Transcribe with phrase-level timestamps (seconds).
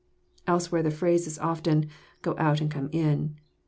[0.47, 3.35] Elsewhere the phrase is often, * go out and come in.'